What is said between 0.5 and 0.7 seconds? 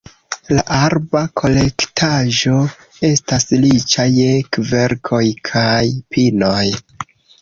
La